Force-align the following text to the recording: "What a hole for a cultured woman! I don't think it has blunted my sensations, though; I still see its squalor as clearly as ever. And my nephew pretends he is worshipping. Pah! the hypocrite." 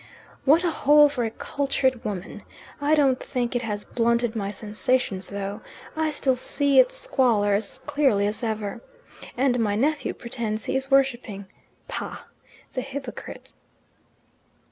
"What 0.45 0.63
a 0.63 0.71
hole 0.71 1.09
for 1.09 1.25
a 1.25 1.29
cultured 1.29 2.03
woman! 2.03 2.41
I 2.81 2.95
don't 2.95 3.19
think 3.19 3.55
it 3.55 3.61
has 3.61 3.83
blunted 3.83 4.35
my 4.35 4.49
sensations, 4.49 5.27
though; 5.29 5.61
I 5.95 6.09
still 6.09 6.35
see 6.35 6.79
its 6.79 6.95
squalor 6.97 7.53
as 7.53 7.77
clearly 7.77 8.25
as 8.25 8.43
ever. 8.43 8.81
And 9.37 9.59
my 9.59 9.75
nephew 9.75 10.15
pretends 10.15 10.65
he 10.65 10.75
is 10.75 10.89
worshipping. 10.89 11.45
Pah! 11.87 12.23
the 12.73 12.81
hypocrite." 12.81 13.53